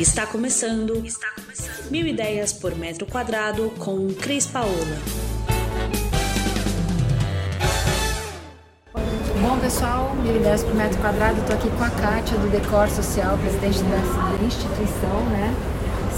Está 0.00 0.26
começando, 0.26 1.04
está 1.04 1.26
começando. 1.32 1.90
Mil 1.90 2.06
ideias 2.06 2.54
por 2.54 2.74
metro 2.74 3.04
quadrado 3.04 3.70
com 3.78 4.08
Cris 4.14 4.46
Paola. 4.46 4.96
Bom 9.42 9.58
pessoal, 9.58 10.16
mil 10.22 10.36
ideias 10.36 10.64
por 10.64 10.74
metro 10.74 10.98
quadrado. 11.02 11.38
Estou 11.42 11.54
aqui 11.54 11.68
com 11.68 11.84
a 11.84 11.90
Kátia 11.90 12.38
do 12.38 12.50
Decor 12.50 12.88
Social, 12.88 13.36
presidente 13.36 13.82
dessa 13.82 14.42
instituição, 14.42 15.20
né? 15.32 15.54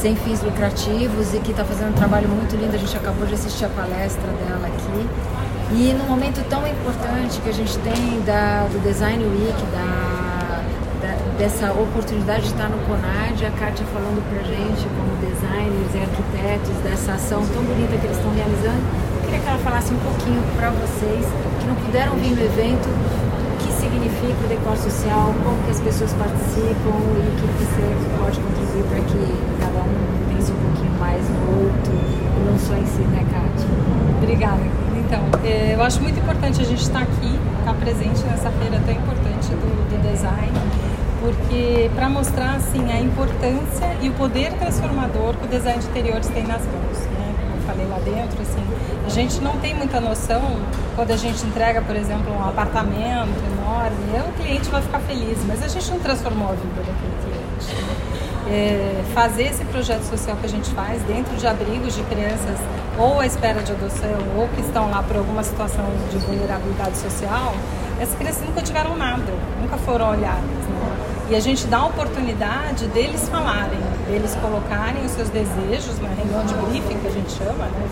Sem 0.00 0.14
fins 0.14 0.40
lucrativos 0.42 1.34
e 1.34 1.40
que 1.40 1.50
está 1.50 1.64
fazendo 1.64 1.90
um 1.90 1.94
trabalho 1.94 2.28
muito 2.28 2.54
lindo. 2.54 2.76
A 2.76 2.78
gente 2.78 2.96
acabou 2.96 3.26
de 3.26 3.34
assistir 3.34 3.64
a 3.64 3.68
palestra 3.70 4.28
dela 4.46 4.68
aqui. 4.68 5.08
E 5.74 5.92
num 5.94 6.06
momento 6.06 6.40
tão 6.48 6.64
importante 6.68 7.40
que 7.40 7.48
a 7.48 7.52
gente 7.52 7.76
tem 7.78 8.20
da, 8.20 8.64
do 8.66 8.78
Design 8.78 9.24
Week, 9.24 9.60
da 9.72 10.21
dessa 11.38 11.72
oportunidade 11.72 12.42
de 12.42 12.48
estar 12.48 12.68
no 12.68 12.78
CONAD, 12.86 13.46
a 13.46 13.50
Kátia 13.52 13.86
falando 13.92 14.20
pra 14.28 14.42
gente 14.44 14.84
como 14.96 15.10
designers 15.20 15.92
e 15.94 15.98
arquitetos 15.98 16.76
dessa 16.84 17.12
ação 17.12 17.44
tão 17.52 17.62
bonita 17.64 17.96
que 17.96 18.06
eles 18.06 18.16
estão 18.16 18.32
realizando. 18.34 18.82
Eu 19.16 19.20
queria 19.24 19.40
que 19.40 19.48
ela 19.48 19.58
falasse 19.58 19.92
um 19.94 19.98
pouquinho 19.98 20.42
para 20.56 20.70
vocês 20.70 21.24
que 21.60 21.66
não 21.66 21.76
puderam 21.76 22.16
vir 22.16 22.36
no 22.36 22.42
evento, 22.42 22.86
o 22.88 23.56
que 23.64 23.72
significa 23.72 24.38
o 24.44 24.48
decor 24.48 24.76
social, 24.76 25.32
como 25.42 25.56
que 25.64 25.70
as 25.70 25.80
pessoas 25.80 26.12
participam 26.14 26.96
e 27.16 27.24
o 27.24 27.32
que 27.40 27.46
você 27.64 27.84
pode 28.20 28.36
contribuir 28.40 28.84
para 28.92 29.00
que 29.08 29.22
cada 29.60 29.80
um 29.82 29.94
pense 30.28 30.52
um 30.52 30.60
pouquinho 30.68 30.94
mais 31.00 31.22
no 31.28 31.64
outro 31.64 31.92
e 31.96 32.40
não 32.44 32.58
só 32.58 32.74
em 32.76 32.86
si, 32.86 33.02
né, 33.08 33.24
Kátia? 33.32 33.68
Obrigada. 34.20 34.62
Então, 35.00 35.22
é, 35.44 35.74
eu 35.74 35.82
acho 35.82 36.00
muito 36.02 36.18
importante 36.18 36.60
a 36.60 36.64
gente 36.64 36.82
estar 36.82 37.02
aqui, 37.02 37.38
estar 37.58 37.74
presente 37.74 38.22
nessa 38.24 38.50
feira 38.50 38.80
tão 38.84 38.94
importante 38.94 39.48
do, 39.48 39.70
do 39.88 39.96
design 40.02 40.52
porque 41.22 41.88
para 41.94 42.08
mostrar 42.08 42.56
assim 42.56 42.90
a 42.90 43.00
importância 43.00 43.96
e 44.02 44.08
o 44.08 44.12
poder 44.14 44.52
transformador 44.54 45.34
que 45.34 45.44
o 45.44 45.48
design 45.48 45.78
de 45.78 45.86
interiores 45.86 46.26
tem 46.28 46.42
nas 46.42 46.62
mãos, 46.62 46.98
né? 46.98 47.34
Como 47.40 47.54
eu 47.54 47.62
falei 47.64 47.86
lá 47.86 47.98
dentro, 48.00 48.42
assim, 48.42 48.66
a 49.06 49.08
gente 49.08 49.40
não 49.40 49.56
tem 49.58 49.72
muita 49.72 50.00
noção 50.00 50.42
quando 50.96 51.12
a 51.12 51.16
gente 51.16 51.46
entrega, 51.46 51.80
por 51.80 51.94
exemplo, 51.94 52.34
um 52.34 52.42
apartamento 52.42 53.38
enorme, 53.52 54.28
o 54.28 54.32
cliente 54.32 54.68
vai 54.68 54.82
ficar 54.82 54.98
feliz, 54.98 55.38
mas 55.46 55.62
a 55.62 55.68
gente 55.68 55.88
não 55.92 56.00
transformou 56.00 56.48
a 56.48 56.54
vida 56.54 56.82
daquele 56.82 57.14
cliente. 57.22 57.82
Né? 57.82 57.96
É, 58.50 59.02
fazer 59.14 59.44
esse 59.44 59.64
projeto 59.66 60.02
social 60.02 60.36
que 60.36 60.46
a 60.46 60.48
gente 60.48 60.68
faz 60.70 61.00
dentro 61.02 61.36
de 61.36 61.46
abrigos 61.46 61.94
de 61.94 62.02
crianças 62.02 62.58
ou 62.98 63.20
à 63.20 63.26
espera 63.26 63.62
de 63.62 63.70
adoção 63.70 64.18
ou 64.36 64.48
que 64.48 64.60
estão 64.60 64.90
lá 64.90 65.02
por 65.04 65.16
alguma 65.16 65.44
situação 65.44 65.84
de 66.10 66.18
vulnerabilidade 66.18 66.96
social, 66.98 67.54
essas 68.00 68.16
crianças 68.16 68.44
nunca 68.44 68.60
tiveram 68.60 68.96
nada, 68.96 69.32
nunca 69.60 69.76
foram 69.76 70.10
olhadas. 70.10 70.42
Né? 70.42 71.11
E 71.30 71.36
a 71.36 71.40
gente 71.40 71.66
dá 71.66 71.78
a 71.78 71.86
oportunidade 71.86 72.86
deles 72.88 73.28
falarem, 73.28 73.78
deles 74.06 74.36
colocarem 74.40 75.04
os 75.04 75.12
seus 75.12 75.28
desejos 75.28 75.98
na 76.00 76.08
reunião 76.08 76.44
de 76.44 76.54
briefing, 76.54 76.98
que 76.98 77.08
a 77.08 77.10
gente 77.10 77.32
chama, 77.32 77.64
né? 77.64 77.88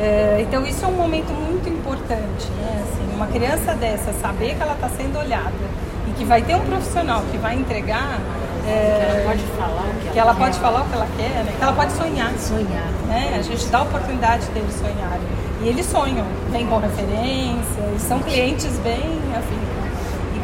É, 0.00 0.44
então 0.46 0.66
isso 0.66 0.84
é 0.84 0.88
um 0.88 0.92
momento 0.92 1.32
muito 1.32 1.68
importante, 1.68 2.50
né? 2.58 2.82
Assim, 2.82 3.14
uma 3.14 3.26
criança 3.26 3.74
dessa 3.74 4.12
saber 4.14 4.56
que 4.56 4.62
ela 4.62 4.74
está 4.74 4.88
sendo 4.88 5.18
olhada 5.18 5.52
e 6.08 6.12
que 6.12 6.24
vai 6.24 6.42
ter 6.42 6.56
um 6.56 6.60
profissional 6.60 7.22
que 7.30 7.38
vai 7.38 7.54
entregar 7.54 8.18
é, 8.66 9.10
que 9.10 9.18
ela 9.18 9.24
pode 9.24 9.42
falar 9.58 9.82
o 9.82 9.94
que, 9.94 10.08
que 10.10 10.18
ela, 10.18 10.30
ela 10.30 10.34
pode 10.38 10.58
falar 10.58 10.82
o 10.82 10.84
que 10.86 10.94
ela 10.94 11.08
quer, 11.16 11.44
né? 11.44 11.54
Que 11.56 11.62
ela 11.62 11.72
pode 11.72 11.92
sonhar. 11.92 12.32
Sonhar. 12.38 12.90
Né? 13.06 13.36
A 13.38 13.42
gente 13.42 13.66
dá 13.66 13.78
a 13.78 13.82
oportunidade 13.82 14.46
deles 14.46 14.74
sonharem. 14.74 15.42
E 15.62 15.68
eles 15.68 15.86
sonham, 15.86 16.26
vêm 16.50 16.66
com 16.66 16.78
referências, 16.78 18.02
são 18.02 18.18
clientes 18.20 18.76
bem 18.78 19.20
afim 19.36 19.72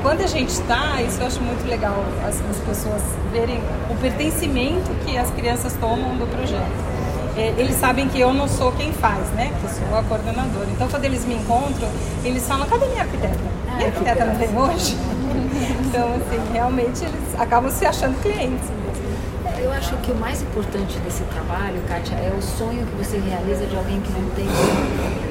quando 0.03 0.23
a 0.23 0.27
gente 0.27 0.51
está, 0.51 1.01
isso 1.03 1.21
eu 1.21 1.27
acho 1.27 1.41
muito 1.41 1.67
legal, 1.69 2.05
as, 2.27 2.41
as, 2.51 2.57
pessoas 2.59 3.03
verem 3.33 3.61
o 3.91 3.97
pertencimento 3.97 4.91
que 5.05 5.17
as 5.17 5.31
crianças 5.31 5.75
tomam 5.75 6.17
do 6.17 6.27
projeto. 6.27 6.99
É, 7.37 7.55
eles 7.57 7.77
sabem 7.77 8.09
que 8.09 8.19
eu 8.19 8.33
não 8.33 8.49
sou 8.49 8.73
quem 8.73 8.93
faz, 8.93 9.29
né? 9.31 9.53
Que 9.61 9.69
sou 9.73 9.97
a 9.97 10.03
coordenadora. 10.03 10.67
Então, 10.73 10.89
quando 10.89 11.05
eles 11.05 11.25
me 11.25 11.35
encontram, 11.35 11.89
eles 12.25 12.47
falam: 12.47 12.67
cadê 12.67 12.87
minha 12.87 13.03
arquiteta? 13.03 13.39
Ah, 13.69 13.77
minha 13.77 13.87
arquiteta 13.89 14.25
não 14.25 14.35
vem 14.35 14.59
hoje? 14.59 14.97
então, 15.87 16.09
assim, 16.15 16.53
realmente 16.53 17.05
eles 17.05 17.41
acabam 17.41 17.71
se 17.71 17.87
achando 17.87 18.21
clientes. 18.23 18.69
Eu 19.61 19.73
acho 19.73 19.97
que 19.99 20.11
o 20.11 20.17
mais 20.17 20.43
importante 20.43 20.99
desse 21.01 21.23
trabalho, 21.25 21.81
Kátia, 21.87 22.15
é 22.15 22.33
o 22.37 22.43
sonho 22.43 22.87
que 22.87 23.05
você 23.05 23.19
realiza 23.19 23.67
de 23.67 23.77
alguém 23.77 24.01
que 24.01 24.13
não 24.13 24.29
tem 24.31 24.47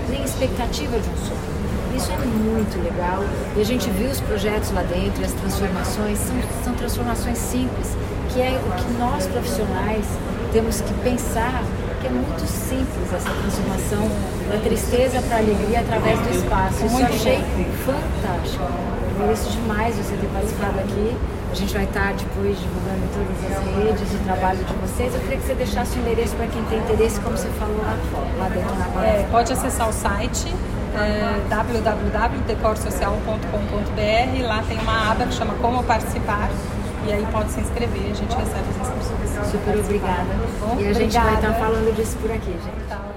nem 0.09 0.23
expectativa 0.23 0.97
de 0.99 1.09
um 1.09 1.17
sonho. 1.17 1.56
Isso 1.97 2.11
é 2.11 2.17
muito 2.17 2.77
legal. 2.83 3.23
E 3.55 3.61
a 3.61 3.65
gente 3.65 3.89
viu 3.89 4.07
os 4.09 4.21
projetos 4.21 4.71
lá 4.71 4.83
dentro, 4.83 5.25
as 5.25 5.31
transformações, 5.33 6.19
são, 6.19 6.35
são 6.63 6.73
transformações 6.75 7.39
simples, 7.39 7.97
que 8.31 8.39
é 8.39 8.61
o 8.63 8.71
que 8.75 8.93
nós 8.99 9.25
profissionais 9.25 10.05
temos 10.53 10.79
que 10.79 10.93
pensar 11.01 11.63
que 11.99 12.05
é 12.05 12.09
muito 12.11 12.45
simples 12.45 13.11
essa 13.11 13.31
transformação 13.31 14.07
da 14.47 14.59
tristeza 14.59 15.19
para 15.23 15.37
a 15.37 15.39
alegria 15.39 15.79
através 15.79 16.19
do 16.19 16.29
espaço. 16.29 16.85
Isso 16.85 16.99
eu 16.99 17.05
achei 17.07 17.43
fantástico. 17.83 18.63
Eu 18.63 19.19
mereço 19.19 19.49
demais 19.49 19.95
você 19.95 20.15
ter 20.15 20.27
participado 20.27 20.79
aqui. 20.79 21.17
A 21.51 21.55
gente 21.55 21.73
vai 21.73 21.85
estar 21.85 22.13
depois 22.13 22.59
divulgando 22.59 23.01
em 23.01 23.09
todas 23.09 23.57
as 23.57 23.83
redes 23.83 24.13
o 24.13 24.23
trabalho 24.23 24.59
de 24.63 24.73
vocês. 24.73 25.15
Eu 25.15 25.21
queria 25.21 25.37
que 25.37 25.47
você 25.47 25.55
deixasse 25.55 25.97
o 25.97 26.01
endereço 26.01 26.35
para 26.35 26.45
quem 26.45 26.63
tem 26.65 26.77
interesse, 26.77 27.19
como 27.21 27.35
você 27.35 27.49
falou 27.57 27.77
lá, 27.81 27.97
lá 28.37 28.49
dentro 28.49 28.75
na 28.75 29.03
é, 29.03 29.27
Pode 29.31 29.51
acessar 29.51 29.89
o 29.89 29.93
site 29.93 30.53
é, 30.99 31.41
www.decorsocial.com.br. 31.49 34.47
Lá 34.47 34.63
tem 34.67 34.77
uma 34.79 35.11
aba 35.11 35.25
que 35.25 35.33
chama 35.33 35.55
Como 35.55 35.83
Participar. 35.83 36.49
E 37.07 37.13
aí 37.13 37.25
pode 37.31 37.51
se 37.51 37.61
inscrever, 37.61 38.11
a 38.11 38.13
gente 38.13 38.35
recebe 38.35 38.65
as 38.69 38.77
inscrições. 38.87 39.47
Super 39.51 39.79
obrigada. 39.79 40.27
Bom, 40.59 40.77
e 40.79 40.87
a 40.87 40.93
gente 40.93 41.17
vai 41.17 41.35
estar 41.35 41.53
falando 41.53 41.95
disso 41.95 42.17
por 42.17 42.31
aqui, 42.31 42.51
gente. 42.51 42.87
Tá. 42.89 43.16